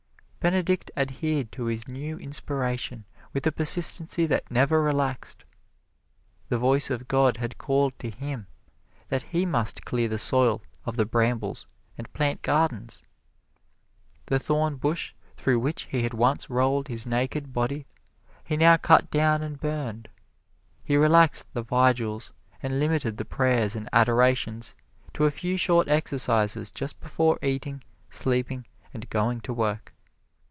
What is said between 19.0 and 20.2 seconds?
down and burned.